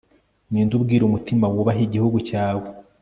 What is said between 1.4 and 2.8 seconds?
wubahe igihugu cyawe